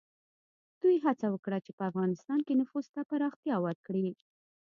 دوی 0.81 0.97
هڅه 1.05 1.27
وکړه 1.31 1.57
چې 1.65 1.71
په 1.77 1.83
افغانستان 1.89 2.39
کې 2.45 2.59
نفوذ 2.61 2.85
ته 2.95 3.01
پراختیا 3.09 3.55
ورکړي. 3.65 4.07